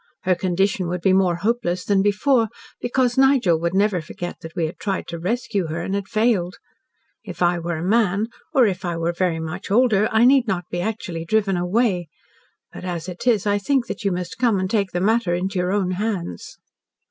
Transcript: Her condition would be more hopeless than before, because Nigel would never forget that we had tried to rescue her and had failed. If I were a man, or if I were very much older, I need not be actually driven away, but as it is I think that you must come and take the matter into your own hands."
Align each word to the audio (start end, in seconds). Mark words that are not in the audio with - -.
Her 0.23 0.33
condition 0.33 0.87
would 0.87 1.01
be 1.01 1.13
more 1.13 1.35
hopeless 1.35 1.85
than 1.85 2.01
before, 2.01 2.47
because 2.79 3.19
Nigel 3.19 3.59
would 3.59 3.75
never 3.75 4.01
forget 4.01 4.37
that 4.41 4.55
we 4.55 4.65
had 4.65 4.79
tried 4.79 5.05
to 5.09 5.19
rescue 5.19 5.67
her 5.67 5.81
and 5.81 5.93
had 5.93 6.07
failed. 6.07 6.55
If 7.23 7.43
I 7.43 7.59
were 7.59 7.75
a 7.75 7.83
man, 7.83 8.25
or 8.51 8.65
if 8.65 8.83
I 8.83 8.97
were 8.97 9.13
very 9.13 9.39
much 9.39 9.69
older, 9.69 10.09
I 10.11 10.25
need 10.25 10.47
not 10.47 10.63
be 10.71 10.81
actually 10.81 11.23
driven 11.25 11.55
away, 11.55 12.07
but 12.73 12.83
as 12.83 13.07
it 13.07 13.27
is 13.27 13.45
I 13.45 13.59
think 13.59 13.85
that 13.85 14.03
you 14.03 14.11
must 14.11 14.39
come 14.39 14.57
and 14.59 14.67
take 14.67 14.89
the 14.89 15.01
matter 15.01 15.35
into 15.35 15.59
your 15.59 15.71
own 15.71 15.91
hands." 15.91 16.57